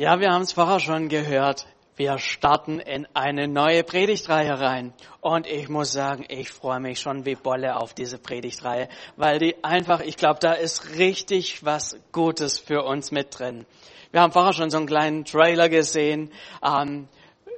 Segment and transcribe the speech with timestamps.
[0.00, 1.66] Ja, wir haben es vorher schon gehört.
[1.96, 4.92] Wir starten in eine neue Predigtreihe rein.
[5.20, 9.56] Und ich muss sagen, ich freue mich schon wie Bolle auf diese Predigtreihe, weil die
[9.64, 13.66] einfach, ich glaube, da ist richtig was Gutes für uns mit drin.
[14.12, 16.30] Wir haben vorher schon so einen kleinen Trailer gesehen
[16.64, 17.08] ähm,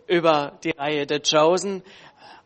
[0.07, 1.83] über die Reihe The Chosen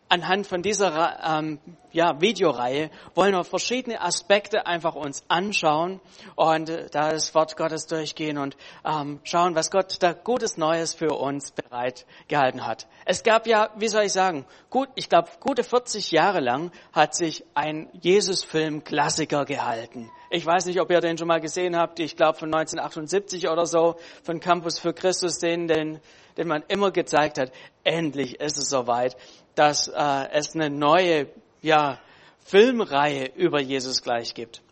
[0.09, 1.59] anhand von dieser ähm,
[1.93, 6.01] ja, Videoreihe wollen wir verschiedene Aspekte einfach uns anschauen
[6.35, 10.95] und äh, da das Wort Gottes durchgehen und ähm, schauen, was Gott da Gutes Neues
[10.95, 12.87] für uns bereit gehalten hat.
[13.05, 17.15] Es gab ja, wie soll ich sagen, gut, ich glaube, gute 40 Jahre lang hat
[17.15, 20.11] sich ein Jesus-Film Klassiker gehalten.
[20.31, 22.01] Ich weiß nicht, ob ihr den schon mal gesehen habt.
[22.01, 26.01] Ich glaube von 1978 oder so, von Campus für Christus, den, den,
[26.37, 27.53] den man immer gezeigt hat.
[27.85, 29.17] Endlich ist es soweit
[29.55, 31.29] dass äh, es eine neue
[31.63, 31.99] ja,
[32.45, 34.63] Filmreihe über Jesus gleich gibt.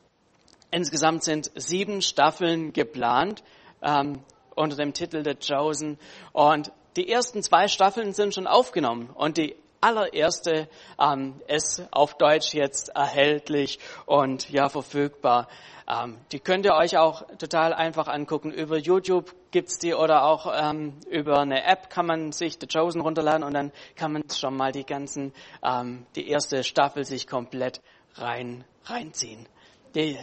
[0.71, 3.43] Insgesamt sind sieben Staffeln geplant
[3.83, 4.21] ähm,
[4.55, 5.99] unter dem Titel The Chosen.
[6.33, 12.55] Und die ersten zwei Staffeln sind schon aufgenommen und die allererste ähm, ist auf Deutsch
[12.55, 15.49] jetzt erhältlich und ja verfügbar.
[15.89, 18.53] Ähm, die könnt ihr euch auch total einfach angucken.
[18.53, 23.01] Über YouTube gibt's die oder auch ähm, über eine App kann man sich The Chosen
[23.01, 27.81] runterladen und dann kann man schon mal die ganzen, ähm, die erste Staffel sich komplett
[28.15, 29.49] rein reinziehen.
[29.95, 30.19] Die,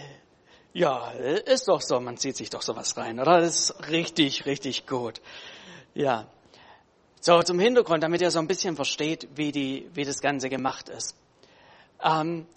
[0.73, 3.39] ja, ist doch so, man zieht sich doch sowas rein, oder?
[3.39, 5.21] Das ist richtig, richtig gut.
[5.93, 6.27] Ja.
[7.21, 10.89] So, zum Hintergrund, damit ihr so ein bisschen versteht, wie, die, wie das Ganze gemacht
[10.89, 11.15] ist.
[12.03, 12.47] Ähm,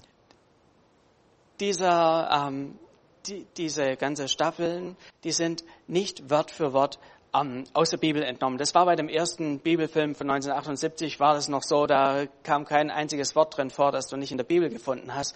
[1.61, 2.79] dieser, ähm,
[3.27, 6.99] die, diese ganze Staffeln, die sind nicht Wort für Wort
[7.35, 8.59] ähm, aus der Bibel entnommen.
[8.59, 12.91] Das war bei dem ersten Bibelfilm von 1978, war das noch so, da kam kein
[12.91, 15.35] einziges Wort drin vor, das du nicht in der Bibel gefunden hast.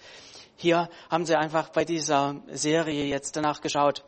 [0.55, 4.03] Hier haben sie einfach bei dieser Serie jetzt danach geschaut,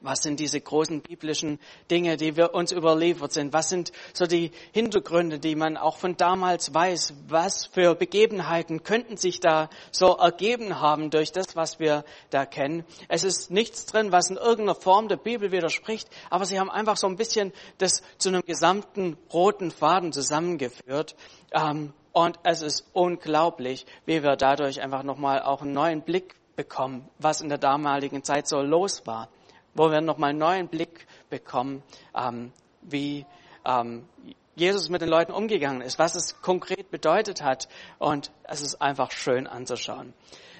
[0.00, 1.58] was sind diese großen biblischen
[1.90, 3.52] Dinge, die wir uns überliefert sind?
[3.52, 7.14] Was sind so die Hintergründe, die man auch von damals weiß?
[7.26, 12.84] Was für Begebenheiten könnten sich da so ergeben haben durch das, was wir da kennen?
[13.08, 16.96] Es ist nichts drin, was in irgendeiner Form der Bibel widerspricht, aber sie haben einfach
[16.96, 21.16] so ein bisschen das zu einem gesamten roten Faden zusammengeführt.
[21.52, 27.08] Ähm, und es ist unglaublich, wie wir dadurch einfach nochmal auch einen neuen Blick bekommen,
[27.18, 29.28] was in der damaligen Zeit so los war
[29.74, 31.82] wo wir nochmal einen neuen Blick bekommen,
[32.14, 32.52] ähm,
[32.82, 33.26] wie
[33.64, 34.08] ähm,
[34.54, 37.68] Jesus mit den Leuten umgegangen ist, was es konkret bedeutet hat.
[37.98, 40.14] Und es ist einfach schön anzuschauen.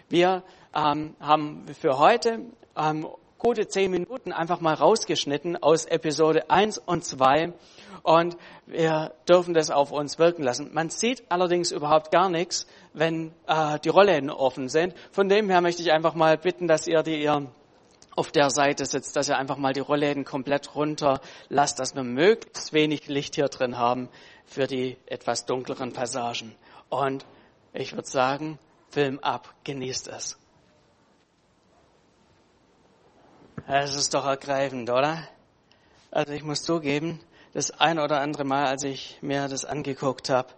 [0.08, 0.42] Wir
[0.74, 2.40] ähm, haben für heute
[2.76, 3.08] ähm,
[3.38, 7.52] gute zehn Minuten einfach mal rausgeschnitten aus Episode 1 und 2
[8.02, 8.36] und
[8.66, 10.70] wir dürfen das auf uns wirken lassen.
[10.72, 14.94] Man sieht allerdings überhaupt gar nichts, wenn äh, die Rollläden offen sind.
[15.12, 17.50] Von dem her möchte ich einfach mal bitten, dass ihr die ihr
[18.18, 22.02] auf der Seite sitzt, dass ihr einfach mal die Rollläden komplett runter lasst, dass wir
[22.02, 24.08] möglichst wenig Licht hier drin haben
[24.44, 26.56] für die etwas dunkleren Passagen.
[26.88, 27.24] Und
[27.72, 28.58] ich würde sagen,
[28.90, 30.36] Film ab, genießt es.
[33.68, 35.22] Es ist doch ergreifend, oder?
[36.10, 37.20] Also ich muss zugeben,
[37.54, 40.48] das ein oder andere Mal, als ich mir das angeguckt habe,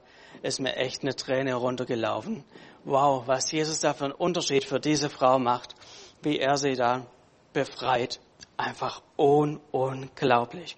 [0.41, 2.43] ist mir echt eine Träne runtergelaufen.
[2.85, 5.75] Wow, was Jesus da für einen Unterschied für diese Frau macht,
[6.23, 7.05] wie er sie da
[7.53, 8.21] befreit.
[8.57, 10.77] Einfach un unglaublich.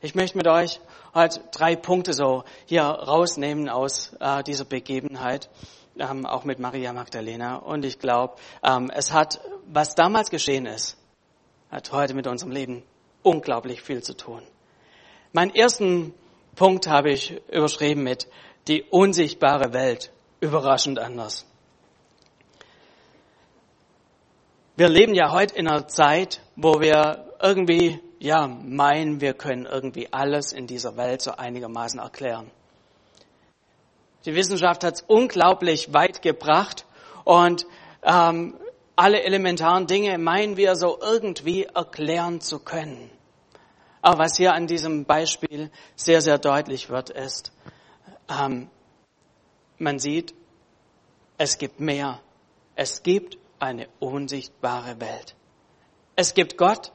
[0.00, 0.80] Ich möchte mit euch
[1.14, 5.50] heute drei Punkte so hier rausnehmen aus äh, dieser Begebenheit,
[5.98, 7.56] ähm, auch mit Maria Magdalena.
[7.56, 10.96] Und ich glaube, ähm, es hat, was damals geschehen ist,
[11.70, 12.82] hat heute mit unserem Leben
[13.22, 14.42] unglaublich viel zu tun.
[15.32, 16.14] Meinen ersten
[16.56, 18.26] Punkt habe ich überschrieben mit
[18.68, 21.46] die unsichtbare Welt überraschend anders.
[24.80, 30.10] Wir leben ja heute in einer Zeit, wo wir irgendwie, ja, meinen, wir können irgendwie
[30.10, 32.50] alles in dieser Welt so einigermaßen erklären.
[34.24, 36.86] Die Wissenschaft hat es unglaublich weit gebracht
[37.24, 37.66] und
[38.02, 38.54] ähm,
[38.96, 43.10] alle elementaren Dinge meinen wir so irgendwie erklären zu können.
[44.00, 47.52] Aber was hier an diesem Beispiel sehr, sehr deutlich wird, ist,
[48.30, 48.70] ähm,
[49.76, 50.32] man sieht,
[51.36, 52.18] es gibt mehr.
[52.76, 55.36] Es gibt eine unsichtbare Welt.
[56.16, 56.92] Es gibt Gott,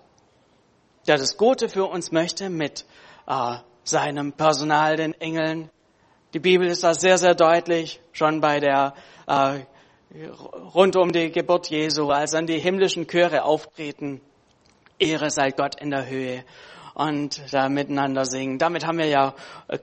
[1.07, 2.85] der das Gute für uns möchte mit
[3.27, 5.69] äh, seinem Personal, den Engeln.
[6.33, 8.94] Die Bibel ist da sehr, sehr deutlich, schon bei der
[9.27, 9.59] äh,
[10.73, 14.21] rund um die Geburt Jesu, als dann die himmlischen Chöre auftreten.
[14.97, 16.44] Ehre sei Gott in der Höhe
[16.94, 18.57] und da miteinander singen.
[18.57, 19.35] Damit haben wir ja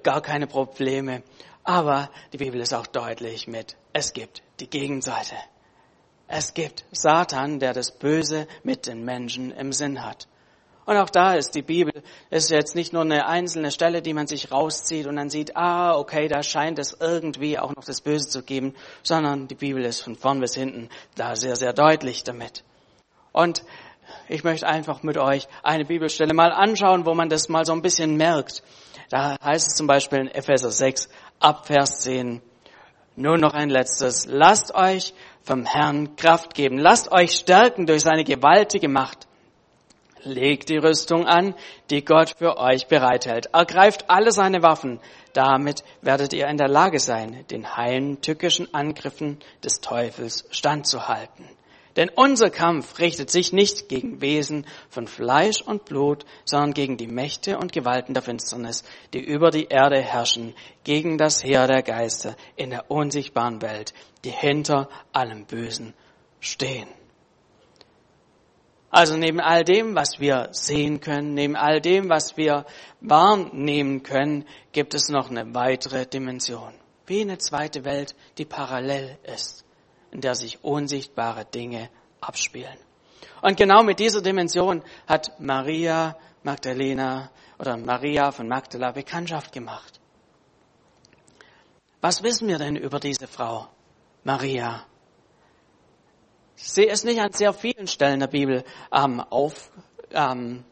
[0.03, 1.23] gar keine Probleme.
[1.65, 5.37] Aber die Bibel ist auch deutlich mit, es gibt die Gegenseite.
[6.35, 10.29] Es gibt Satan, der das Böse mit den Menschen im Sinn hat.
[10.87, 14.27] Und auch da ist die Bibel, ist jetzt nicht nur eine einzelne Stelle, die man
[14.27, 18.31] sich rauszieht und dann sieht, ah, okay, da scheint es irgendwie auch noch das Böse
[18.31, 22.65] zu geben, sondern die Bibel ist von vorn bis hinten da sehr, sehr deutlich damit.
[23.33, 23.63] Und
[24.27, 27.83] ich möchte einfach mit euch eine Bibelstelle mal anschauen, wo man das mal so ein
[27.83, 28.63] bisschen merkt.
[29.11, 32.41] Da heißt es zum Beispiel in Epheser 6 ab Vers 10,
[33.17, 35.13] nur noch ein letztes, lasst euch
[35.45, 39.27] vom Herrn Kraft geben, lasst euch stärken durch seine gewaltige Macht
[40.25, 41.55] Legt die Rüstung an,
[41.91, 43.47] die Gott für euch bereithält.
[43.53, 45.01] Ergreift alle seine Waffen.
[45.33, 51.49] Damit werdet ihr in der Lage sein, den heilen tückischen Angriffen des Teufels standzuhalten.
[51.97, 57.07] Denn unser Kampf richtet sich nicht gegen Wesen von Fleisch und Blut, sondern gegen die
[57.07, 60.55] Mächte und Gewalten der Finsternis, die über die Erde herrschen,
[60.85, 63.93] gegen das Heer der Geister in der unsichtbaren Welt,
[64.25, 65.95] die hinter allem Bösen
[66.41, 66.89] stehen.
[68.91, 72.67] Also neben all dem, was wir sehen können, neben all dem, was wir
[73.01, 76.75] wahrnehmen können, gibt es noch eine weitere Dimension.
[77.07, 79.65] Wie eine zweite Welt, die parallel ist,
[80.13, 82.79] in der sich unsichtbare Dinge abspielen.
[83.41, 90.01] Und genau mit dieser Dimension hat Maria Magdalena oder Maria von Magdala Bekanntschaft gemacht.
[92.01, 93.69] Was wissen wir denn über diese Frau,
[94.25, 94.85] Maria?
[96.55, 99.73] Sie ist nicht an sehr vielen Stellen der Bibel ähm, auf,
[100.11, 100.65] ähm,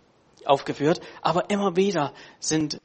[0.45, 2.81] aufgeführt, aber immer wieder sind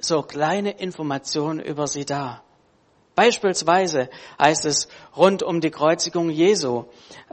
[0.00, 2.43] so kleine Informationen über sie da.
[3.14, 6.84] Beispielsweise heißt es rund um die Kreuzigung Jesu,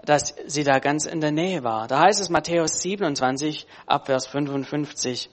[0.03, 1.87] dass sie da ganz in der Nähe war.
[1.87, 5.29] Da heißt es Matthäus 27 Abvers 55.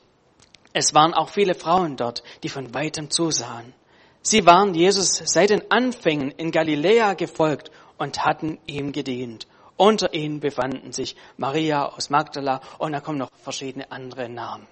[0.73, 3.75] Es waren auch viele Frauen dort, die von weitem zusahen.
[4.23, 9.47] Sie waren Jesus seit den Anfängen in Galiläa gefolgt und hatten ihm gedient.
[9.77, 14.67] Unter ihnen befanden sich Maria aus Magdala und da kommen noch verschiedene andere Namen.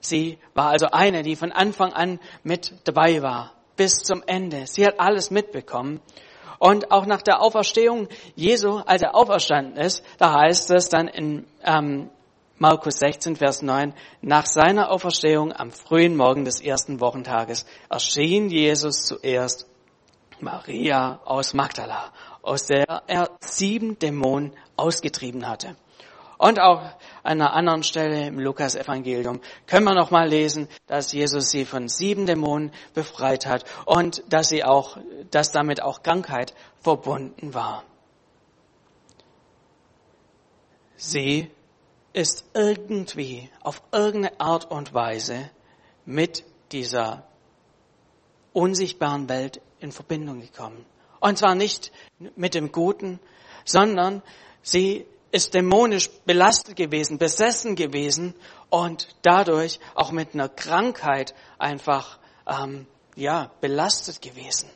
[0.00, 4.66] Sie war also eine, die von Anfang an mit dabei war, bis zum Ende.
[4.66, 6.02] Sie hat alles mitbekommen.
[6.58, 11.46] Und auch nach der Auferstehung Jesu, als er auferstanden ist, da heißt es dann in
[11.64, 12.10] ähm,
[12.58, 19.06] Markus 16, Vers 9, nach seiner Auferstehung am frühen Morgen des ersten Wochentages erschien Jesus
[19.06, 19.66] zuerst
[20.40, 22.12] Maria aus Magdala
[22.42, 25.76] aus der er sieben Dämonen ausgetrieben hatte.
[26.40, 26.80] Und auch
[27.22, 31.86] an einer anderen Stelle im Lukas-Evangelium können wir noch mal lesen, dass Jesus sie von
[31.86, 34.96] sieben Dämonen befreit hat und dass sie auch,
[35.30, 37.84] dass damit auch Krankheit verbunden war.
[40.96, 41.50] Sie
[42.14, 45.50] ist irgendwie auf irgendeine Art und Weise
[46.06, 46.42] mit
[46.72, 47.28] dieser
[48.54, 50.86] unsichtbaren Welt in Verbindung gekommen.
[51.20, 51.92] Und zwar nicht
[52.34, 53.20] mit dem Guten,
[53.66, 54.22] sondern
[54.62, 58.34] sie ist dämonisch belastet gewesen, besessen gewesen
[58.68, 64.68] und dadurch auch mit einer Krankheit einfach ähm, ja belastet gewesen.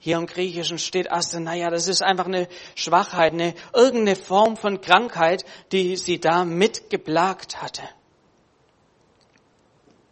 [0.00, 4.80] Hier im Griechischen steht Aste, naja, das ist einfach eine Schwachheit, eine irgendeine Form von
[4.80, 7.82] Krankheit, die sie da mitgeplagt hatte.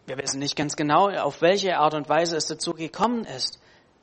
[0.07, 3.61] Wir wissen nicht ganz genau, auf welche Art und Weise es dazu gekommen ist,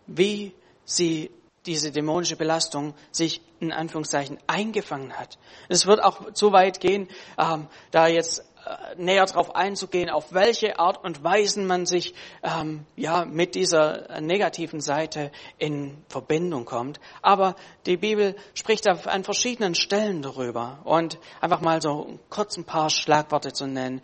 [0.07, 0.53] wie
[0.85, 1.31] sie
[1.65, 5.37] diese dämonische Belastung sich in Anführungszeichen eingefangen hat.
[5.69, 7.07] Es wird auch so weit gehen,
[7.37, 12.85] ähm, da jetzt äh, näher darauf einzugehen, auf welche Art und Weise man sich ähm,
[12.95, 16.99] ja mit dieser negativen Seite in Verbindung kommt.
[17.21, 22.89] Aber die Bibel spricht an verschiedenen Stellen darüber und einfach mal so kurz ein paar
[22.89, 24.01] Schlagworte zu nennen,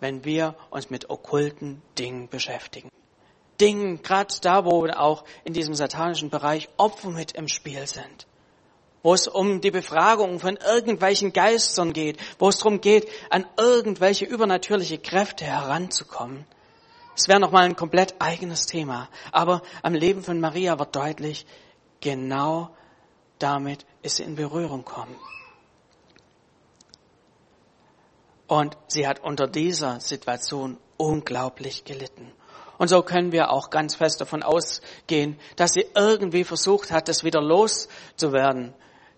[0.00, 2.90] wenn wir uns mit okkulten Dingen beschäftigen.
[3.60, 8.26] Dingen, gerade da, wo auch in diesem satanischen Bereich Opfer mit im Spiel sind.
[9.02, 14.24] Wo es um die Befragung von irgendwelchen Geistern geht, wo es darum geht, an irgendwelche
[14.24, 16.46] übernatürliche Kräfte heranzukommen.
[17.16, 19.08] Es wäre nochmal ein komplett eigenes Thema.
[19.30, 21.46] Aber am Leben von Maria wird deutlich,
[22.00, 22.70] genau
[23.38, 25.16] damit ist sie in Berührung gekommen.
[28.46, 32.32] Und sie hat unter dieser Situation unglaublich gelitten.
[32.78, 37.24] Und so können wir auch ganz fest davon ausgehen, dass sie irgendwie versucht hat, das
[37.24, 38.74] wieder loszuwerden.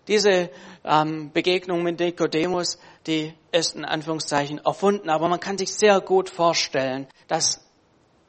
[0.07, 0.49] Diese
[0.85, 6.29] ähm, Begegnung mit Nikodemus, die ist in Anführungszeichen erfunden, aber man kann sich sehr gut
[6.29, 7.65] vorstellen, dass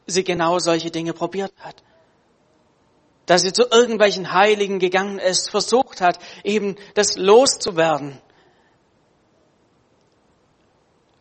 [0.07, 1.83] sie genau solche Dinge probiert hat.
[3.27, 8.19] Dass sie zu irgendwelchen Heiligen gegangen ist, versucht hat, eben das loszuwerden.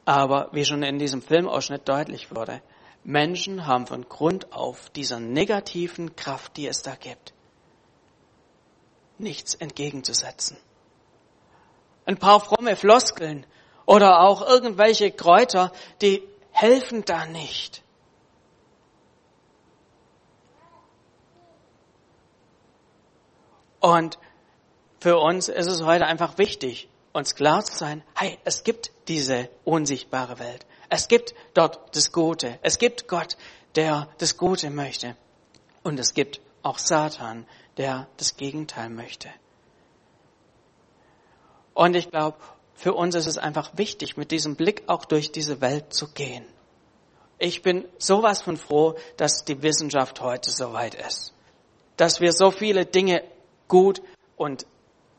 [0.06, 2.62] Aber wie schon in diesem Filmausschnitt deutlich wurde,
[3.08, 7.34] Menschen haben von Grund auf dieser negativen Kraft, die es da gibt,
[9.18, 10.58] nichts entgegenzusetzen.
[12.06, 13.46] Ein paar fromme Floskeln
[13.86, 15.72] oder auch irgendwelche Kräuter,
[16.02, 16.22] die
[16.52, 17.82] helfen da nicht.
[23.80, 24.20] Und
[25.00, 29.50] für uns ist es heute einfach wichtig, uns klar zu sein, hey, es gibt diese
[29.64, 30.66] unsichtbare Welt.
[30.90, 32.60] Es gibt dort das Gute.
[32.62, 33.38] Es gibt Gott,
[33.76, 35.16] der das Gute möchte.
[35.84, 37.46] Und es gibt auch Satan,
[37.78, 39.30] der das Gegenteil möchte.
[41.74, 42.38] Und ich glaube,
[42.74, 46.46] für uns ist es einfach wichtig, mit diesem Blick auch durch diese Welt zu gehen.
[47.40, 51.34] Ich bin sowas von froh, dass die Wissenschaft heute so weit ist.
[51.96, 53.24] Dass wir so viele Dinge
[53.68, 54.02] gut
[54.36, 54.66] und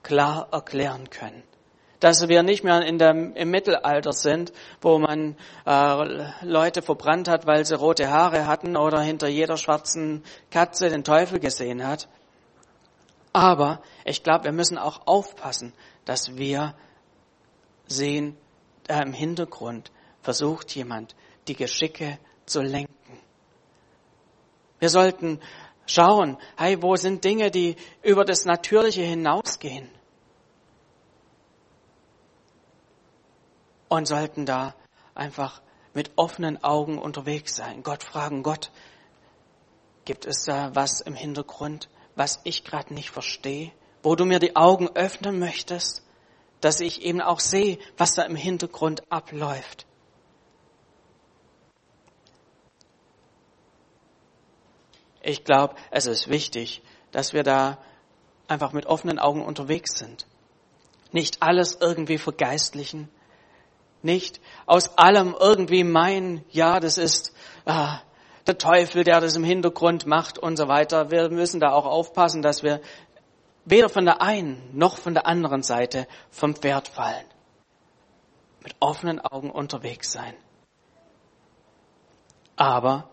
[0.02, 1.42] klar erklären können.
[2.00, 5.36] Dass wir nicht mehr in der, im Mittelalter sind, wo man
[5.66, 11.02] äh, Leute verbrannt hat, weil sie rote Haare hatten oder hinter jeder schwarzen Katze den
[11.02, 12.08] Teufel gesehen hat.
[13.32, 15.72] Aber ich glaube, wir müssen auch aufpassen,
[16.04, 16.74] dass wir
[17.86, 18.36] sehen,
[18.84, 21.14] da im Hintergrund versucht jemand,
[21.46, 22.94] die Geschicke zu lenken.
[24.78, 25.40] Wir sollten
[25.86, 29.88] schauen, hey, wo sind Dinge, die über das Natürliche hinausgehen?
[33.88, 34.74] Und sollten da
[35.14, 35.62] einfach
[35.94, 37.82] mit offenen Augen unterwegs sein.
[37.82, 38.70] Gott fragen, Gott,
[40.04, 44.56] gibt es da was im Hintergrund, was ich gerade nicht verstehe, wo du mir die
[44.56, 46.02] Augen öffnen möchtest,
[46.60, 49.86] dass ich eben auch sehe, was da im Hintergrund abläuft.
[55.20, 57.78] Ich glaube, es ist wichtig, dass wir da
[58.46, 60.26] einfach mit offenen Augen unterwegs sind.
[61.12, 63.10] Nicht alles irgendwie vergeistlichen.
[64.02, 67.34] Nicht aus allem irgendwie meinen, ja, das ist
[67.66, 68.00] ah,
[68.46, 71.10] der Teufel, der das im Hintergrund macht und so weiter.
[71.10, 72.80] Wir müssen da auch aufpassen, dass wir
[73.64, 77.26] weder von der einen noch von der anderen Seite vom Pferd fallen.
[78.62, 80.34] Mit offenen Augen unterwegs sein.
[82.56, 83.08] Aber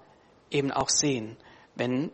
[0.50, 1.38] eben auch sehen,
[1.76, 2.12] wenn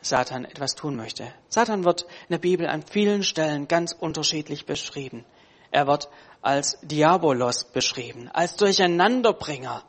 [0.00, 1.32] Satan etwas tun möchte.
[1.48, 5.24] Satan wird in der Bibel an vielen Stellen ganz unterschiedlich beschrieben.
[5.74, 6.08] Er wird
[6.40, 9.82] als Diabolos beschrieben, als Durcheinanderbringer.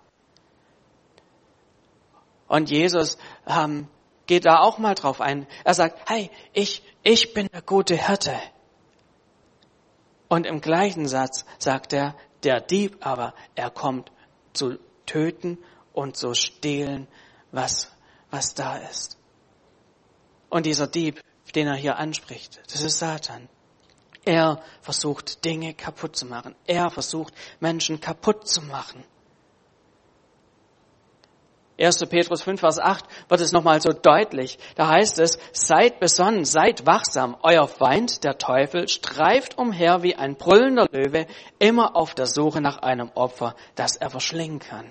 [2.48, 3.88] Und Jesus ähm,
[4.26, 5.46] geht da auch mal drauf ein.
[5.64, 8.36] Er sagt, hey, ich, ich bin der gute Hirte.
[10.28, 14.12] Und im gleichen Satz sagt er, der Dieb aber, er kommt
[14.54, 15.60] zu töten
[15.94, 17.08] und zu stehlen,
[17.52, 17.96] was,
[18.32, 19.20] was da ist.
[20.50, 21.22] Und dieser Dieb,
[21.54, 23.50] den er hier anspricht, das ist Satan.
[24.26, 26.56] Er versucht Dinge kaputt zu machen.
[26.66, 29.04] Er versucht Menschen kaputt zu machen.
[31.78, 32.06] 1.
[32.08, 34.58] Petrus 5, Vers 8 wird es nochmal so deutlich.
[34.76, 37.38] Da heißt es, seid besonnen, seid wachsam.
[37.44, 41.28] Euer Feind, der Teufel, streift umher wie ein brüllender Löwe,
[41.60, 44.90] immer auf der Suche nach einem Opfer, das er verschlingen kann.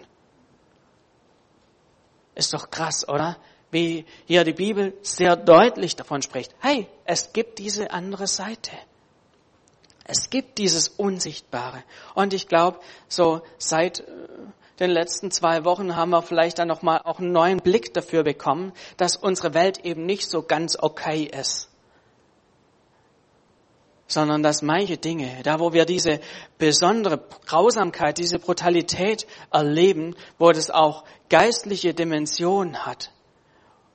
[2.34, 3.36] Ist doch krass, oder?
[3.74, 6.54] wie hier die Bibel sehr deutlich davon spricht.
[6.60, 8.70] Hey, es gibt diese andere Seite.
[10.04, 11.82] Es gibt dieses Unsichtbare.
[12.14, 14.04] Und ich glaube, so seit äh,
[14.80, 18.72] den letzten zwei Wochen haben wir vielleicht dann nochmal auch einen neuen Blick dafür bekommen,
[18.96, 21.70] dass unsere Welt eben nicht so ganz okay ist.
[24.06, 26.20] Sondern dass manche Dinge, da wo wir diese
[26.58, 33.10] besondere Grausamkeit, diese Brutalität erleben, wo das auch geistliche Dimension hat,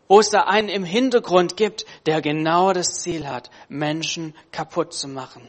[0.07, 5.07] wo es da einen im Hintergrund gibt, der genau das Ziel hat, Menschen kaputt zu
[5.07, 5.47] machen,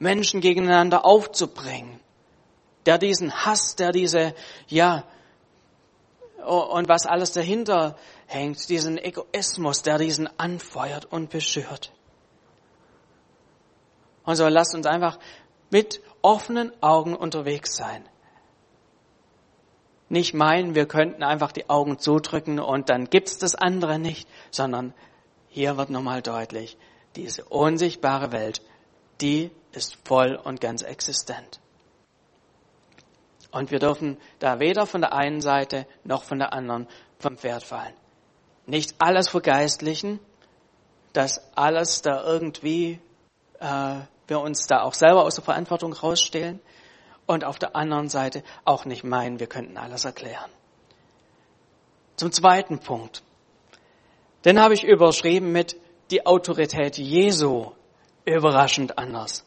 [0.00, 2.00] Menschen gegeneinander aufzubringen,
[2.86, 4.34] der diesen Hass, der diese,
[4.66, 5.04] ja,
[6.44, 11.92] und was alles dahinter hängt, diesen Egoismus, der diesen anfeuert und beschürt.
[14.24, 15.20] Und so lasst uns einfach
[15.70, 18.04] mit offenen Augen unterwegs sein
[20.10, 24.92] nicht meinen, wir könnten einfach die Augen zudrücken und dann gibt's das andere nicht, sondern
[25.48, 26.76] hier wird nochmal deutlich,
[27.14, 28.60] diese unsichtbare Welt,
[29.20, 31.60] die ist voll und ganz existent.
[33.52, 36.86] Und wir dürfen da weder von der einen Seite noch von der anderen
[37.18, 37.94] vom Pferd fallen.
[38.66, 40.20] Nicht alles vergeistlichen,
[41.12, 43.00] dass alles da irgendwie
[43.58, 43.96] äh,
[44.28, 46.60] wir uns da auch selber aus der Verantwortung rausstehlen,
[47.30, 50.50] und auf der anderen Seite auch nicht meinen, wir könnten alles erklären.
[52.16, 53.22] Zum zweiten Punkt.
[54.44, 55.76] Den habe ich überschrieben mit
[56.10, 57.70] die Autorität Jesu
[58.24, 59.44] überraschend anders.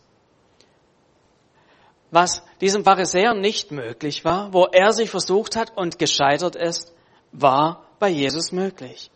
[2.14, 6.94] Was diesem Pharisäer nicht möglich war, wo er sich versucht hat und gescheitert ist,
[7.32, 9.10] war bei Jesus möglich.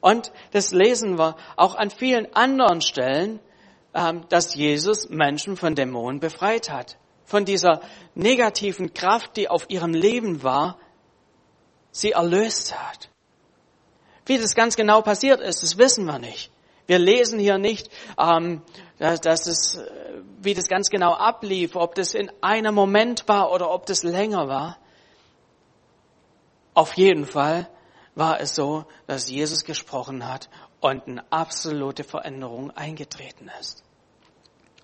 [0.00, 3.38] Und das lesen wir auch an vielen anderen Stellen,
[3.92, 6.96] ähm, dass Jesus Menschen von Dämonen befreit hat.
[7.26, 7.82] Von dieser
[8.14, 10.78] negativen Kraft, die auf ihrem Leben war,
[11.90, 13.10] sie erlöst hat.
[14.24, 16.50] Wie das ganz genau passiert ist, das wissen wir nicht.
[16.86, 17.88] Wir lesen hier nicht,
[18.18, 18.62] ähm,
[18.98, 23.52] dass, dass es, äh, wie das ganz genau ablief, ob das in einem Moment war
[23.52, 24.78] oder ob das länger war.
[26.74, 27.68] Auf jeden Fall
[28.14, 30.48] war es so, dass Jesus gesprochen hat
[30.80, 33.82] und eine absolute Veränderung eingetreten ist.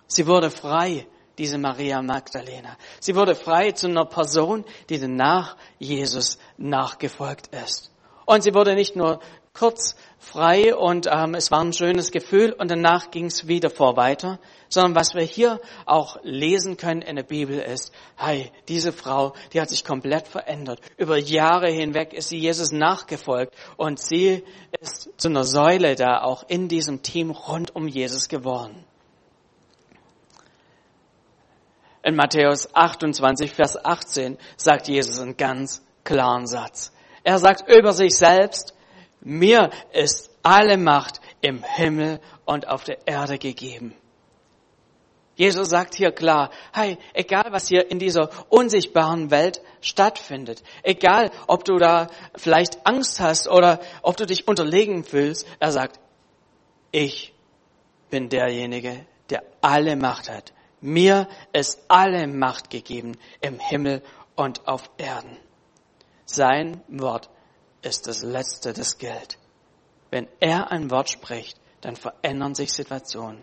[0.07, 1.07] Sie wurde frei,
[1.39, 2.77] diese Maria Magdalena.
[3.01, 7.93] Sie wurde frei zu einer Person, die danach Jesus nachgefolgt ist.
[8.27, 9.21] Und sie wurde nicht nur
[9.53, 13.97] kurz frei und ähm, es war ein schönes Gefühl und danach ging es wieder vor
[13.97, 14.39] weiter,
[14.69, 19.61] sondern was wir hier auch lesen können in der Bibel ist, hey, diese Frau, die
[19.61, 20.81] hat sich komplett verändert.
[20.97, 24.45] Über Jahre hinweg ist sie Jesus nachgefolgt und sie
[24.81, 28.85] ist zu einer Säule da auch in diesem Team rund um Jesus geworden.
[32.03, 36.93] In Matthäus 28, Vers 18 sagt Jesus einen ganz klaren Satz.
[37.25, 38.75] Er sagt über sich selbst,
[39.21, 43.95] mir ist alle Macht im Himmel und auf der Erde gegeben.
[45.37, 51.65] Jesus sagt hier klar, hey, egal was hier in dieser unsichtbaren Welt stattfindet, egal ob
[51.65, 55.99] du da vielleicht Angst hast oder ob du dich unterlegen fühlst, er sagt,
[56.93, 57.33] ich
[58.11, 60.53] bin derjenige, der alle Macht hat.
[60.83, 64.03] Mir ist alle Macht gegeben im Himmel
[64.37, 65.39] und auf Erden.
[66.27, 67.31] Sein Wort
[67.83, 69.39] ist das Letzte, das gilt.
[70.11, 73.43] Wenn er ein Wort spricht, dann verändern sich Situationen.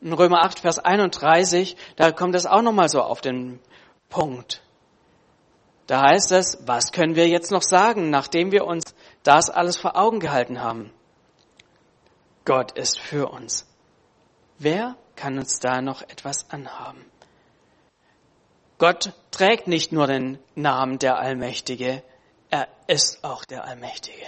[0.00, 3.60] In Römer 8, Vers 31, da kommt es auch nochmal so auf den
[4.08, 4.62] Punkt.
[5.86, 9.96] Da heißt es, was können wir jetzt noch sagen, nachdem wir uns das alles vor
[9.96, 10.92] Augen gehalten haben?
[12.44, 13.66] Gott ist für uns.
[14.58, 17.04] Wer kann uns da noch etwas anhaben?
[18.78, 22.02] Gott trägt nicht nur den Namen der Allmächtige,
[22.48, 24.26] er ist auch der Allmächtige.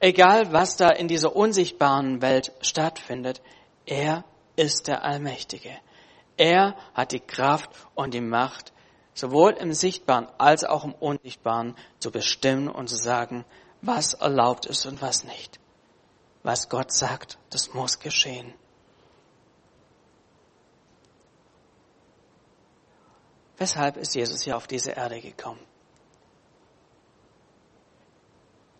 [0.00, 3.40] Egal, was da in dieser unsichtbaren Welt stattfindet,
[3.86, 4.24] er
[4.56, 5.70] ist der Allmächtige.
[6.36, 8.72] Er hat die Kraft und die Macht,
[9.14, 13.44] sowohl im Sichtbaren als auch im Unsichtbaren zu bestimmen und zu sagen,
[13.80, 15.60] was erlaubt ist und was nicht.
[16.42, 18.52] Was Gott sagt, das muss geschehen.
[23.58, 25.60] Weshalb ist Jesus hier auf diese Erde gekommen?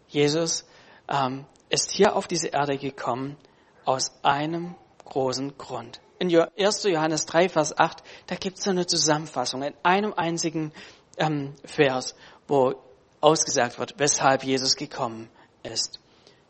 [0.08, 0.66] Jesus
[1.08, 3.36] ähm, ist hier auf diese Erde gekommen
[3.84, 6.00] aus einem großen Grund.
[6.18, 6.84] In 1.
[6.84, 10.72] Johannes 3, Vers 8, da gibt es eine Zusammenfassung in einem einzigen
[11.16, 12.14] ähm, Vers,
[12.46, 12.74] wo
[13.20, 15.30] ausgesagt wird, weshalb Jesus gekommen
[15.62, 16.00] ist.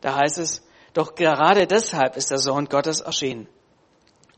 [0.01, 3.47] Da heißt es, doch gerade deshalb ist der Sohn Gottes erschienen.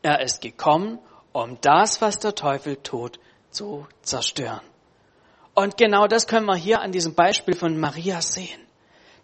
[0.02, 1.00] Er ist gekommen,
[1.34, 3.19] um das, was der Teufel tut,
[3.55, 4.61] zu zerstören.
[5.55, 8.59] Und genau das können wir hier an diesem Beispiel von Maria sehen.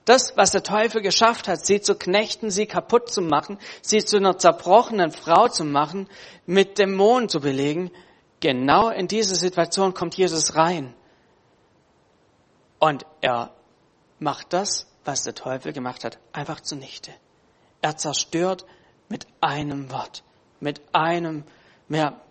[0.05, 4.17] Das, was der Teufel geschafft hat, sie zu knechten, sie kaputt zu machen, sie zu
[4.17, 6.07] einer zerbrochenen Frau zu machen,
[6.45, 7.91] mit Dämonen zu belegen,
[8.39, 10.95] genau in diese Situation kommt Jesus rein.
[12.79, 13.53] Und er
[14.17, 17.11] macht das, was der Teufel gemacht hat, einfach zunichte.
[17.81, 18.65] Er zerstört
[19.09, 20.23] mit einem Wort,
[20.59, 21.43] mit einem,
[21.87, 22.21] mehr,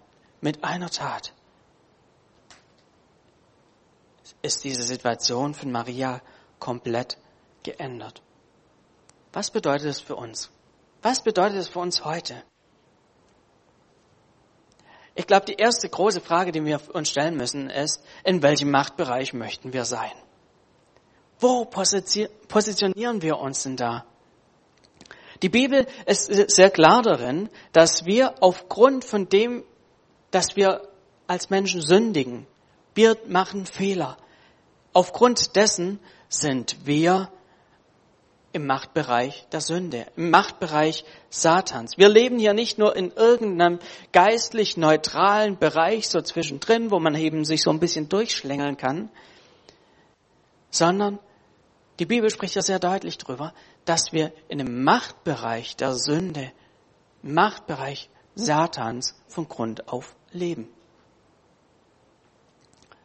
[0.40, 1.34] mit einer Tat
[4.42, 6.22] ist diese Situation von Maria
[6.58, 7.18] komplett
[7.62, 8.22] geändert.
[9.32, 10.50] Was bedeutet es für uns?
[11.02, 12.42] Was bedeutet es für uns heute?
[15.14, 19.32] Ich glaube, die erste große Frage, die wir uns stellen müssen, ist, in welchem Machtbereich
[19.32, 20.12] möchten wir sein?
[21.38, 24.04] Wo positionieren wir uns denn da?
[25.42, 29.64] Die Bibel ist sehr klar darin, dass wir aufgrund von dem,
[30.30, 30.86] dass wir
[31.26, 32.46] als Menschen sündigen,
[32.94, 34.18] wir machen Fehler,
[34.92, 37.30] Aufgrund dessen sind wir
[38.52, 41.96] im Machtbereich der Sünde, im Machtbereich Satans.
[41.98, 43.78] Wir leben hier nicht nur in irgendeinem
[44.12, 49.08] geistlich neutralen Bereich so zwischendrin, wo man eben sich so ein bisschen durchschlängeln kann,
[50.70, 51.20] sondern
[52.00, 56.50] die Bibel spricht ja sehr deutlich darüber, dass wir in dem Machtbereich der Sünde,
[57.22, 60.68] Machtbereich Satans von Grund auf leben.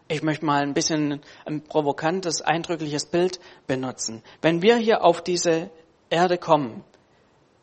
[0.08, 4.22] Ich möchte mal ein bisschen ein provokantes, eindrückliches Bild benutzen.
[4.42, 5.72] Wenn wir hier auf diese
[6.10, 6.84] Erde kommen,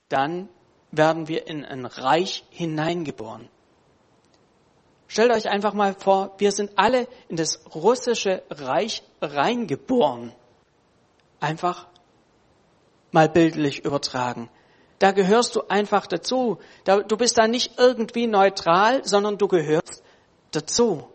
[0.09, 0.49] dann
[0.91, 3.49] werden wir in ein Reich hineingeboren.
[5.07, 10.33] Stellt euch einfach mal vor, wir sind alle in das russische Reich reingeboren.
[11.39, 11.87] Einfach
[13.13, 14.49] mal bildlich übertragen.
[14.99, 16.59] da gehörst du einfach dazu.
[16.85, 20.03] Da, du bist da nicht irgendwie neutral, sondern du gehörst
[20.53, 21.12] dazu.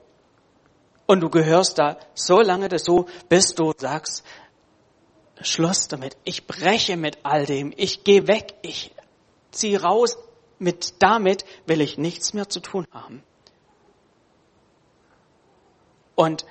[1.07, 4.23] Und du gehörst da so lange dazu, bis du sagst,
[5.41, 6.17] Schluss damit.
[6.23, 7.73] Ich breche mit all dem.
[7.75, 8.55] Ich gehe weg.
[8.61, 8.93] Ich
[9.51, 10.17] ziehe raus.
[10.59, 13.23] Mit damit will ich nichts mehr zu tun haben.
[16.15, 16.45] Und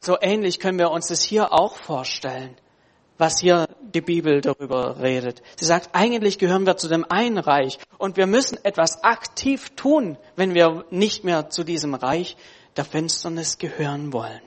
[0.00, 2.56] so ähnlich können wir uns das hier auch vorstellen,
[3.18, 5.42] was hier die Bibel darüber redet.
[5.56, 10.16] Sie sagt, eigentlich gehören wir zu dem einen Reich und wir müssen etwas aktiv tun,
[10.36, 12.36] wenn wir nicht mehr zu diesem Reich
[12.76, 14.40] der Finsternis gehören wollen.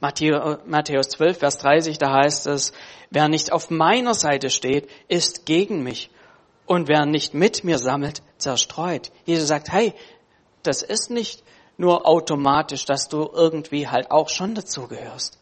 [0.00, 2.72] Matthäus 12, Vers 30, da heißt es,
[3.10, 6.10] wer nicht auf meiner Seite steht, ist gegen mich.
[6.66, 9.12] Und wer nicht mit mir sammelt, zerstreut.
[9.26, 9.94] Jesus sagt, hey,
[10.62, 11.44] das ist nicht
[11.76, 15.38] nur automatisch, dass du irgendwie halt auch schon dazugehörst.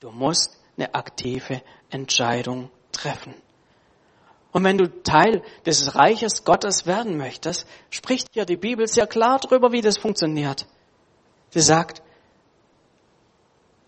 [0.00, 3.34] Du musst eine aktive Entscheidung treffen.
[4.52, 9.38] Und wenn du Teil des Reiches Gottes werden möchtest, spricht dir die Bibel sehr klar
[9.38, 10.66] darüber, wie das funktioniert.
[11.50, 12.02] Sie sagt,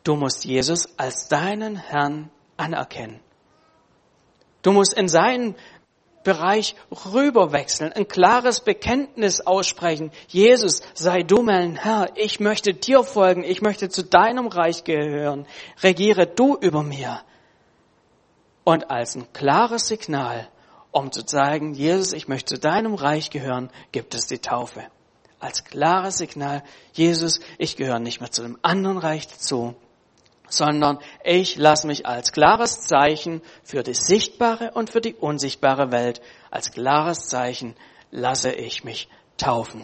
[0.05, 3.21] du musst Jesus als deinen Herrn anerkennen.
[4.63, 5.55] Du musst in seinen
[6.25, 6.75] Bereich
[7.15, 10.11] rüberwechseln, ein klares Bekenntnis aussprechen.
[10.27, 15.47] Jesus, sei du mein Herr, ich möchte dir folgen, ich möchte zu deinem Reich gehören,
[15.83, 17.23] regiere du über mir.
[18.69, 20.47] Und als ein klares Signal,
[20.91, 24.85] um zu zeigen, Jesus, ich möchte zu deinem Reich gehören, gibt es die Taufe.
[25.41, 29.75] Als klares Signal, Jesus, ich gehöre nicht mehr zu dem anderen Reich dazu,
[30.51, 36.21] sondern ich lasse mich als klares Zeichen für die sichtbare und für die unsichtbare Welt,
[36.51, 37.75] als klares Zeichen
[38.11, 39.83] lasse ich mich taufen.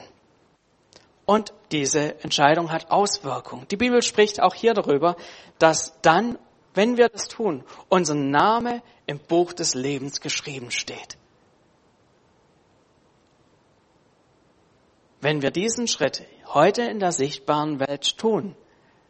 [1.24, 3.66] Und diese Entscheidung hat Auswirkungen.
[3.68, 5.16] Die Bibel spricht auch hier darüber,
[5.58, 6.38] dass dann,
[6.74, 11.16] wenn wir das tun, unser Name im Buch des Lebens geschrieben steht.
[15.20, 18.54] Wenn wir diesen Schritt heute in der sichtbaren Welt tun,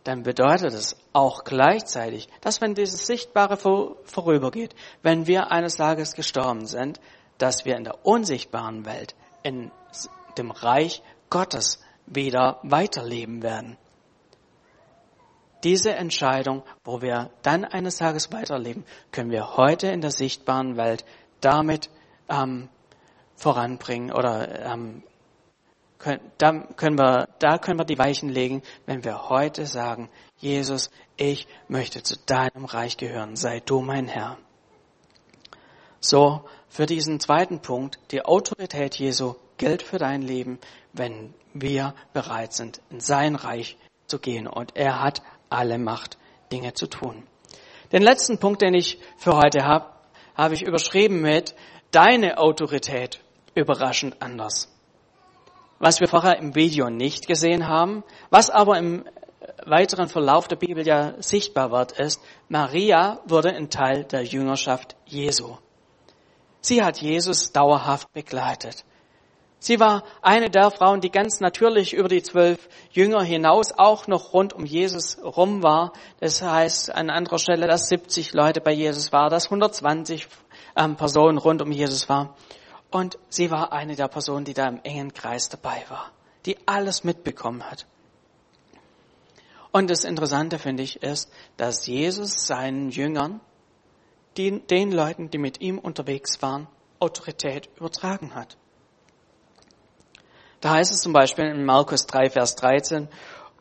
[0.04, 6.66] dann bedeutet es auch gleichzeitig, dass wenn dieses Sichtbare vorübergeht, wenn wir eines Tages gestorben
[6.66, 7.00] sind,
[7.38, 9.72] dass wir in der unsichtbaren Welt, in
[10.38, 13.78] dem Reich Gottes wieder weiterleben werden.
[15.64, 21.04] Diese Entscheidung, wo wir dann eines Tages weiterleben, können wir heute in der sichtbaren Welt
[21.40, 21.88] damit
[22.28, 22.68] ähm,
[23.34, 25.02] voranbringen oder ähm,
[26.36, 31.46] da können wir, da können wir die Weichen legen, wenn wir heute sagen, Jesus, ich
[31.68, 34.36] möchte zu deinem Reich gehören, sei du mein Herr.
[36.00, 40.58] So, für diesen zweiten Punkt, die Autorität Jesu gilt für dein Leben,
[40.92, 44.46] wenn wir bereit sind, in sein Reich zu gehen.
[44.46, 46.18] Und er hat alle Macht,
[46.52, 47.26] Dinge zu tun.
[47.92, 49.86] Den letzten Punkt, den ich für heute habe,
[50.36, 51.54] habe ich überschrieben mit
[51.90, 53.20] deine Autorität
[53.54, 54.74] überraschend anders
[55.84, 59.04] was wir vorher im Video nicht gesehen haben, was aber im
[59.66, 65.56] weiteren Verlauf der Bibel ja sichtbar wird, ist, Maria wurde ein Teil der Jüngerschaft Jesu.
[66.62, 68.86] Sie hat Jesus dauerhaft begleitet.
[69.64, 74.34] Sie war eine der Frauen, die ganz natürlich über die zwölf Jünger hinaus auch noch
[74.34, 75.94] rund um Jesus rum war.
[76.20, 80.28] Das heißt an anderer Stelle, dass 70 Leute bei Jesus war, dass 120
[80.76, 82.36] ähm, Personen rund um Jesus war.
[82.90, 86.10] Und sie war eine der Personen, die da im engen Kreis dabei war,
[86.44, 87.86] die alles mitbekommen hat.
[89.72, 93.40] Und das Interessante finde ich ist, dass Jesus seinen Jüngern,
[94.36, 96.66] die, den Leuten, die mit ihm unterwegs waren,
[96.98, 98.58] Autorität übertragen hat.
[100.64, 103.08] Da heißt es zum Beispiel in Markus 3, Vers 13,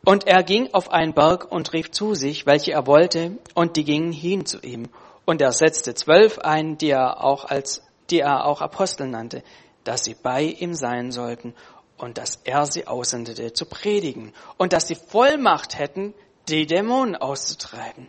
[0.06, 3.84] und er ging auf einen Berg und rief zu sich, welche er wollte, und die
[3.84, 4.88] gingen hin zu ihm.
[5.26, 9.42] Und er setzte zwölf ein, die er auch als die er auch Apostel nannte,
[9.84, 11.54] dass sie bei ihm sein sollten
[11.98, 16.14] und dass er sie aussendete zu predigen und dass sie Vollmacht hätten,
[16.48, 18.08] die Dämonen auszutreiben.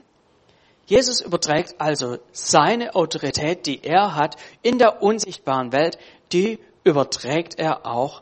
[0.85, 5.97] Jesus überträgt also seine Autorität, die er hat in der unsichtbaren Welt,
[6.31, 8.21] die überträgt er auch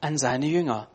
[0.00, 0.88] an seine Jünger.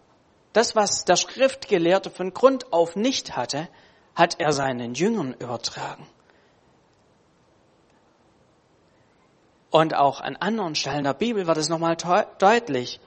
[0.53, 3.67] Das, was der Schriftgelehrte von Grund auf nicht hatte,
[4.15, 6.07] hat er seinen Jüngern übertragen.
[9.71, 11.97] Und auch an anderen Stellen der Bibel wird es nochmal
[12.37, 12.99] deutlich.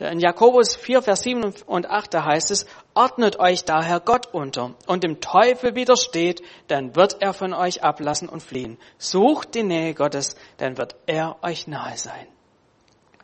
[0.00, 4.74] In Jakobus 4, Vers 7 und 8, da heißt es, ordnet euch daher Gott unter
[4.86, 8.78] und dem Teufel widersteht, dann wird er von euch ablassen und fliehen.
[8.98, 12.28] Sucht die Nähe Gottes, dann wird er euch nahe sein.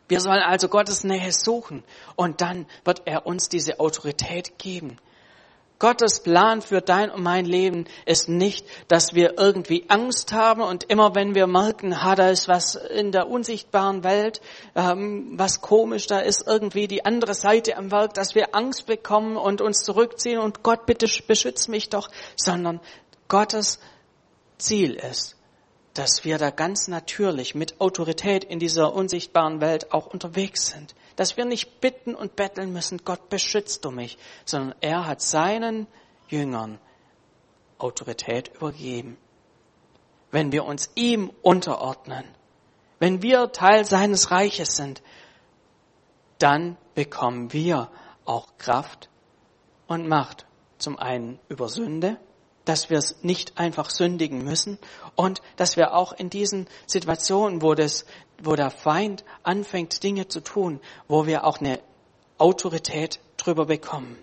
[0.07, 1.83] Wir sollen also Gottes Nähe suchen
[2.15, 4.97] und dann wird er uns diese Autorität geben.
[5.77, 10.85] Gottes Plan für dein und mein Leben ist nicht, dass wir irgendwie Angst haben und
[10.85, 14.39] immer wenn wir merken, ha, da ist was in der unsichtbaren Welt,
[14.75, 19.35] ähm, was komisch, da ist irgendwie die andere Seite am Werk, dass wir Angst bekommen
[19.35, 22.79] und uns zurückziehen und Gott bitte beschütz mich doch, sondern
[23.27, 23.79] Gottes
[24.57, 25.34] Ziel ist,
[25.95, 31.37] dass wir da ganz natürlich mit Autorität in dieser unsichtbaren Welt auch unterwegs sind dass
[31.37, 35.87] wir nicht bitten und betteln müssen, Gott beschützt du mich, sondern er hat seinen
[36.27, 36.79] Jüngern
[37.77, 39.17] Autorität übergeben.
[40.31, 42.25] Wenn wir uns ihm unterordnen,
[42.99, 45.01] wenn wir Teil seines Reiches sind,
[46.39, 47.89] dann bekommen wir
[48.25, 49.09] auch Kraft
[49.87, 50.45] und Macht.
[50.77, 52.17] Zum einen über Sünde,
[52.65, 54.77] dass wir es nicht einfach sündigen müssen
[55.15, 58.05] und dass wir auch in diesen Situationen, wo das
[58.41, 61.79] wo der Feind anfängt, Dinge zu tun, wo wir auch eine
[62.37, 64.17] Autorität drüber bekommen.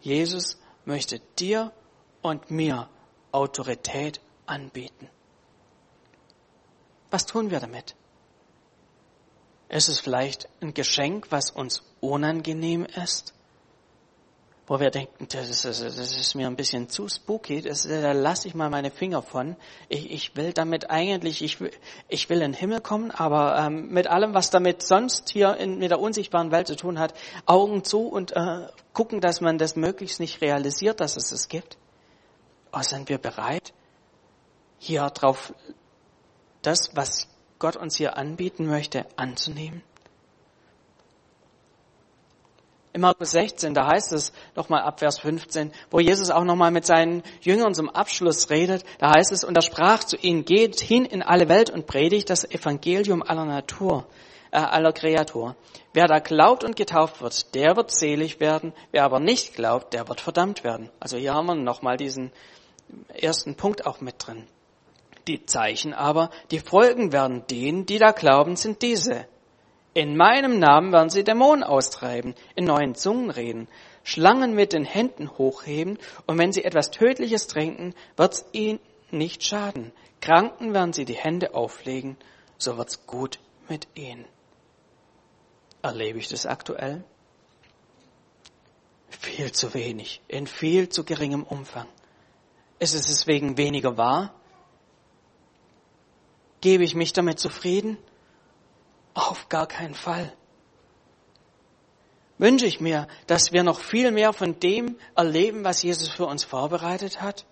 [0.00, 1.72] Jesus möchte dir
[2.22, 2.88] und mir
[3.32, 5.08] Autorität anbieten.
[7.10, 7.94] Was tun wir damit?
[9.68, 13.34] Ist es vielleicht ein Geschenk, was uns unangenehm ist?
[14.66, 18.48] Wo wir denken, das ist, das ist mir ein bisschen zu spooky, das, da lasse
[18.48, 19.54] ich mal meine Finger von.
[19.88, 21.70] Ich, ich will damit eigentlich, ich will,
[22.08, 25.78] ich will in den Himmel kommen, aber ähm, mit allem, was damit sonst hier in,
[25.78, 27.14] mit der unsichtbaren Welt zu tun hat,
[27.46, 31.78] Augen zu und äh, gucken, dass man das möglichst nicht realisiert, dass es es gibt.
[32.72, 33.72] Oder sind wir bereit,
[34.78, 35.54] hier drauf
[36.62, 37.28] das, was
[37.60, 39.82] Gott uns hier anbieten möchte, anzunehmen?
[42.96, 46.86] In Markus 16, da heißt es nochmal ab Vers 15, wo Jesus auch nochmal mit
[46.86, 51.04] seinen Jüngern zum Abschluss redet, da heißt es, und er sprach zu ihnen, geht hin
[51.04, 54.06] in alle Welt und predigt das Evangelium aller Natur,
[54.50, 55.56] äh, aller Kreatur.
[55.92, 60.08] Wer da glaubt und getauft wird, der wird selig werden, wer aber nicht glaubt, der
[60.08, 60.88] wird verdammt werden.
[60.98, 62.32] Also hier haben wir nochmal diesen
[63.08, 64.46] ersten Punkt auch mit drin.
[65.28, 69.26] Die Zeichen aber, die folgen werden denen, die da glauben, sind diese.
[69.96, 73.66] In meinem Namen werden sie Dämonen austreiben, in neuen Zungen reden,
[74.04, 78.78] Schlangen mit den Händen hochheben, und wenn sie etwas Tödliches trinken, wird's ihnen
[79.10, 79.92] nicht schaden.
[80.20, 82.18] Kranken werden sie die Hände auflegen,
[82.58, 83.38] so wird's gut
[83.70, 84.26] mit ihnen.
[85.80, 87.02] Erlebe ich das aktuell?
[89.08, 91.88] Viel zu wenig, in viel zu geringem Umfang.
[92.78, 94.34] Ist es deswegen weniger wahr?
[96.60, 97.96] Gebe ich mich damit zufrieden?
[99.16, 100.30] Auf gar keinen Fall.
[102.36, 106.44] Wünsche ich mir, dass wir noch viel mehr von dem erleben, was Jesus für uns
[106.44, 107.46] vorbereitet hat?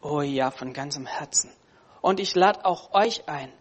[0.00, 1.50] Oh ja, von ganzem Herzen.
[2.02, 3.52] Und ich lade auch euch ein,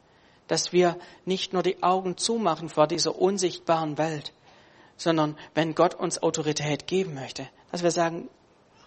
[0.46, 4.32] dass wir nicht nur die Augen zumachen vor dieser unsichtbaren Welt,
[4.96, 8.30] sondern wenn Gott uns Autorität geben möchte, dass wir sagen,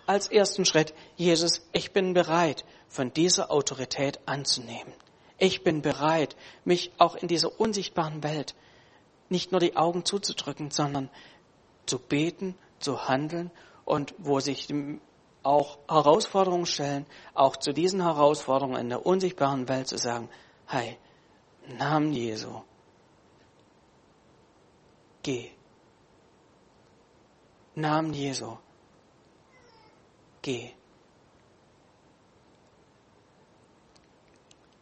[0.06, 4.94] als ersten Schritt, Jesus, ich bin bereit, von dieser Autorität anzunehmen.
[5.38, 8.54] Ich bin bereit, mich auch in dieser unsichtbaren Welt
[9.28, 11.10] nicht nur die Augen zuzudrücken, sondern
[11.86, 13.50] zu beten, zu handeln
[13.84, 14.68] und wo sich
[15.42, 20.28] auch Herausforderungen stellen, auch zu diesen Herausforderungen in der unsichtbaren Welt zu sagen,
[20.66, 20.98] hey,
[21.78, 22.62] Namen Jesu,
[25.22, 25.50] geh.
[27.74, 28.56] Namen Jesu,
[30.42, 30.72] geh.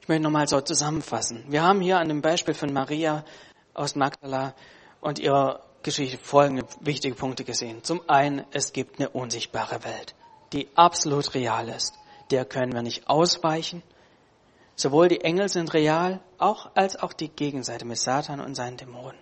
[0.06, 1.42] Ich möchte nochmal so zusammenfassen.
[1.48, 3.24] Wir haben hier an dem Beispiel von Maria
[3.74, 4.54] aus Magdala
[5.00, 7.82] und ihrer Geschichte folgende wichtige Punkte gesehen.
[7.82, 10.14] Zum einen, es gibt eine unsichtbare Welt,
[10.52, 11.98] die absolut real ist.
[12.30, 13.82] Der können wir nicht ausweichen.
[14.76, 19.18] Sowohl die Engel sind real, auch als auch die Gegenseite mit Satan und seinen Dämonen.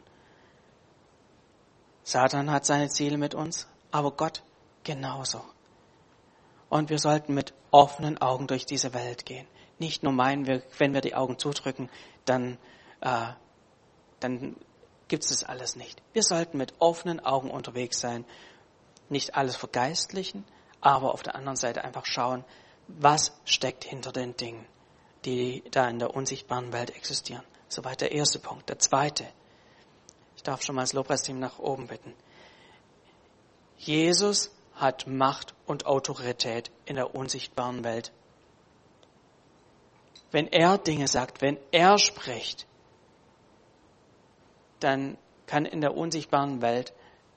[2.02, 4.42] Satan hat seine Ziele mit uns, aber Gott
[4.82, 5.40] genauso.
[6.68, 9.46] Und wir sollten mit offenen Augen durch diese Welt gehen
[9.78, 11.88] nicht nur meinen, wir, wenn wir die Augen zudrücken,
[12.24, 12.58] dann,
[13.00, 13.32] äh,
[14.20, 14.56] dann
[15.08, 16.02] gibt es das alles nicht.
[16.12, 18.24] Wir sollten mit offenen Augen unterwegs sein,
[19.08, 20.44] nicht alles vergeistlichen,
[20.80, 22.44] aber auf der anderen Seite einfach schauen,
[22.88, 24.66] was steckt hinter den Dingen,
[25.24, 27.44] die da in der unsichtbaren Welt existieren.
[27.68, 28.68] Soweit der erste Punkt.
[28.68, 29.26] Der zweite.
[30.36, 32.14] Ich darf schon mal das Lobpreisteam nach oben bitten.
[33.78, 38.12] Jesus hat Macht und Autorität in der unsichtbaren Welt
[40.34, 42.66] wenn er Dinge sagt, wenn er spricht,
[44.80, 45.16] dann
[45.46, 46.92] kann in der unsichtbaren Welt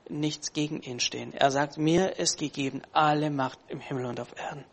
[0.10, 1.32] nichts gegen ihn stehen.
[1.32, 4.66] Er sagt, mir ist gegeben alle Macht im Himmel und auf Erden.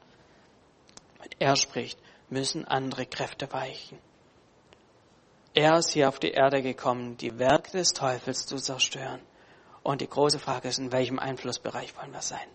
[1.19, 1.99] Wenn er spricht,
[2.31, 3.99] müssen andere Kräfte weichen.
[5.53, 9.21] Er ist hier auf die Erde gekommen, die Werke des Teufels zu zerstören.
[9.83, 12.49] Und die große Frage ist, in welchem Einflussbereich wollen wir sein?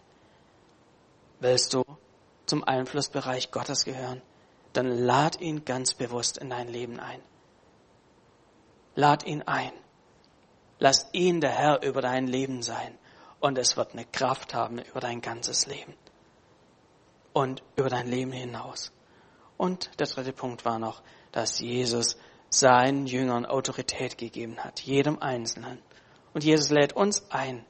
[1.39, 1.83] Willst du
[2.47, 4.23] zum Einflussbereich Gottes gehören?
[4.73, 7.21] Dann lad ihn ganz bewusst in dein Leben ein.
[8.95, 9.71] Lad ihn ein.
[10.77, 12.97] Lass ihn der Herr über dein Leben sein.
[13.39, 15.93] Und es wird eine Kraft haben über dein ganzes Leben.
[17.33, 18.91] Und über dein Leben hinaus.
[19.57, 21.01] Und der dritte Punkt war noch,
[21.31, 22.17] dass Jesus
[22.49, 25.79] seinen Jüngern Autorität gegeben hat, jedem Einzelnen.
[26.33, 27.65] Und Jesus lädt uns ein,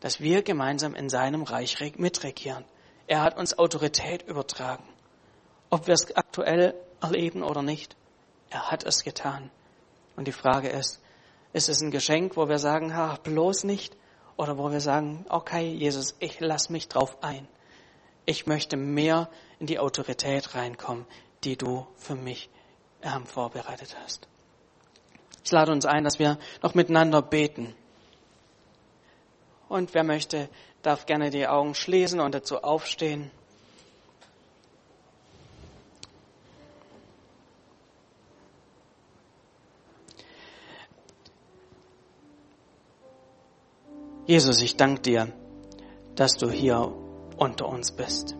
[0.00, 2.64] dass wir gemeinsam in seinem Reich mitregieren.
[3.06, 4.84] Er hat uns Autorität übertragen.
[5.72, 7.96] Ob wir es aktuell erleben oder nicht,
[8.50, 9.50] er hat es getan.
[10.16, 11.00] Und die Frage ist,
[11.54, 13.96] ist es ein Geschenk, wo wir sagen, ha, bloß nicht?
[14.36, 17.48] Oder wo wir sagen, okay, Jesus, ich lass mich drauf ein.
[18.26, 19.30] Ich möchte mehr
[19.60, 21.06] in die Autorität reinkommen,
[21.42, 22.50] die du für mich
[23.00, 24.28] ähm, vorbereitet hast.
[25.42, 27.74] Ich lade uns ein, dass wir noch miteinander beten.
[29.70, 30.50] Und wer möchte,
[30.82, 33.30] darf gerne die Augen schließen und dazu aufstehen.
[44.24, 45.28] Jesus, ich danke dir,
[46.14, 46.92] dass du hier
[47.36, 48.36] unter uns bist.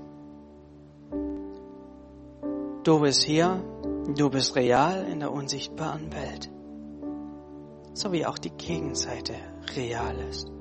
[2.85, 3.65] Du bist hier,
[4.17, 6.49] du bist real in der unsichtbaren Welt,
[7.95, 9.35] so wie auch die Gegenseite
[9.77, 10.53] real ist.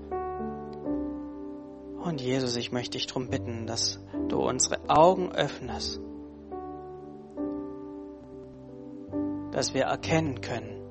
[2.03, 6.01] Und Jesus, ich möchte dich darum bitten, dass du unsere Augen öffnest,
[9.51, 10.81] dass wir erkennen können,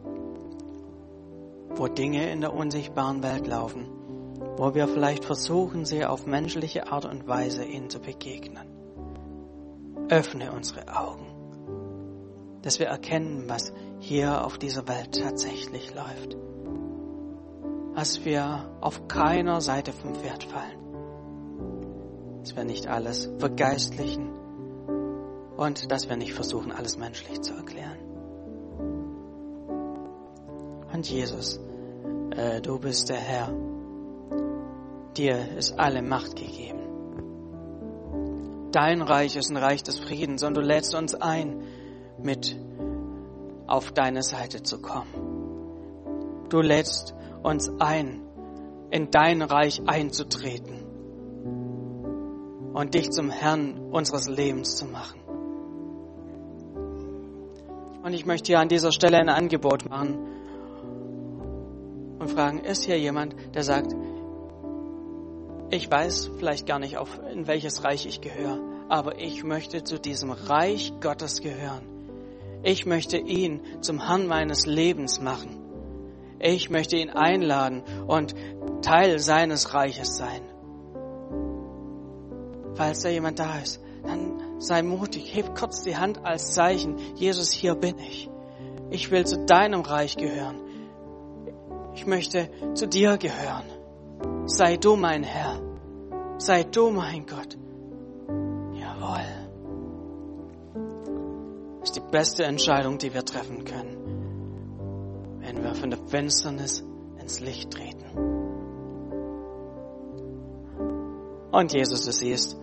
[1.74, 3.99] wo Dinge in der unsichtbaren Welt laufen,
[4.60, 8.68] wo wir vielleicht versuchen, sie auf menschliche Art und Weise ihnen zu begegnen.
[10.10, 11.26] Öffne unsere Augen,
[12.60, 16.36] dass wir erkennen, was hier auf dieser Welt tatsächlich läuft,
[17.94, 20.78] dass wir auf keiner Seite vom Pferd fallen
[22.40, 24.30] dass wir nicht alles vergeistlichen
[25.56, 27.98] und dass wir nicht versuchen, alles menschlich zu erklären.
[30.92, 31.60] Und Jesus,
[32.30, 33.69] äh, du bist der Herr.
[35.16, 36.80] Dir ist alle Macht gegeben.
[38.72, 41.64] Dein Reich ist ein Reich des Friedens und du lädst uns ein,
[42.22, 42.56] mit
[43.66, 46.46] auf deine Seite zu kommen.
[46.48, 48.22] Du lädst uns ein,
[48.90, 50.84] in dein Reich einzutreten
[52.72, 55.20] und dich zum Herrn unseres Lebens zu machen.
[58.02, 60.18] Und ich möchte hier an dieser Stelle ein Angebot machen
[62.18, 63.94] und fragen, ist hier jemand, der sagt,
[65.70, 69.98] ich weiß vielleicht gar nicht, auf, in welches Reich ich gehöre, aber ich möchte zu
[69.98, 71.82] diesem Reich Gottes gehören.
[72.62, 75.56] Ich möchte ihn zum Herrn meines Lebens machen.
[76.38, 78.34] Ich möchte ihn einladen und
[78.82, 80.42] Teil seines Reiches sein
[82.80, 87.50] falls da jemand da ist, dann sei mutig, heb kurz die Hand als Zeichen, Jesus,
[87.50, 88.30] hier bin ich.
[88.88, 90.56] Ich will zu deinem Reich gehören.
[91.94, 93.64] Ich möchte zu dir gehören.
[94.52, 95.60] Sei du mein Herr.
[96.38, 97.56] Sei du mein Gott.
[98.74, 99.24] Jawohl.
[101.78, 106.84] Das ist die beste Entscheidung, die wir treffen können, wenn wir von der Finsternis
[107.20, 108.06] ins Licht treten.
[111.52, 112.60] Und Jesus, du siehst,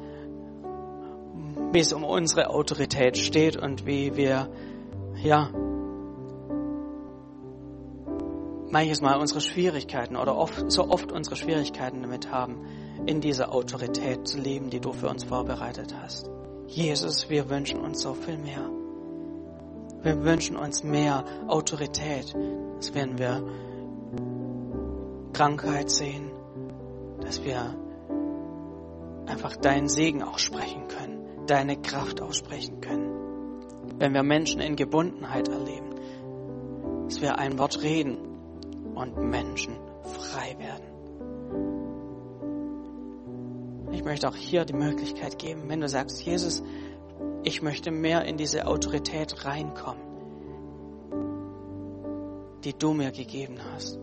[1.72, 4.50] wie es um unsere Autorität steht und wie wir,
[5.24, 5.52] ja,
[8.70, 12.66] manches Mal unsere Schwierigkeiten oder oft, so oft unsere Schwierigkeiten damit haben,
[13.06, 16.30] in dieser Autorität zu leben, die du für uns vorbereitet hast.
[16.68, 18.70] Jesus, wir wünschen uns so viel mehr.
[20.04, 22.36] Wir wünschen uns mehr Autorität,
[22.78, 23.44] dass wenn wir
[25.34, 26.32] Krankheit sehen,
[27.22, 27.76] dass wir
[29.26, 33.10] einfach deinen Segen aussprechen können deine Kraft aussprechen können.
[33.98, 35.96] Wenn wir Menschen in Gebundenheit erleben,
[37.06, 38.18] dass wir ein Wort reden
[38.98, 40.98] und Menschen frei werden.
[43.92, 46.62] Ich möchte auch hier die Möglichkeit geben, wenn du sagst, Jesus,
[47.44, 50.02] ich möchte mehr in diese Autorität reinkommen,
[52.64, 54.00] die du mir gegeben hast,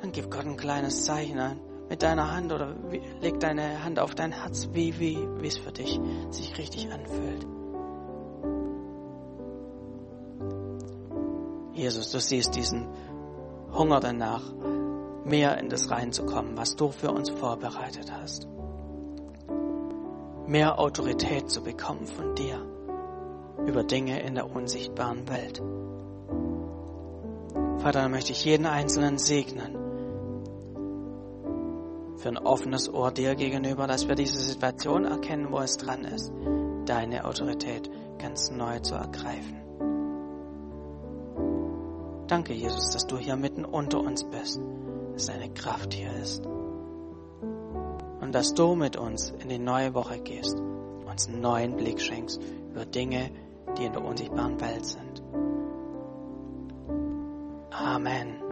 [0.00, 2.74] dann gib Gott ein kleines Zeichen an mit deiner Hand oder
[3.20, 7.46] leg deine Hand auf dein Herz, wie, wie, wie es für dich sich richtig anfühlt.
[11.72, 12.86] Jesus, du siehst diesen
[13.72, 14.42] Hunger danach,
[15.24, 18.48] mehr in das reinzukommen, was du für uns vorbereitet hast.
[20.46, 22.58] Mehr Autorität zu bekommen von dir
[23.66, 25.62] über Dinge in der unsichtbaren Welt.
[27.78, 29.76] Vater, dann möchte ich jeden Einzelnen segnen
[32.22, 36.32] für ein offenes Ohr dir gegenüber, dass wir diese Situation erkennen, wo es dran ist,
[36.86, 39.56] deine Autorität ganz neu zu ergreifen.
[42.32, 44.58] Danke, Jesus, dass du hier mitten unter uns bist,
[45.12, 46.46] dass deine Kraft hier ist
[48.22, 52.40] und dass du mit uns in die neue Woche gehst, uns einen neuen Blick schenkst
[52.70, 53.30] über Dinge,
[53.76, 55.22] die in der unsichtbaren Welt sind.
[57.70, 58.42] Amen.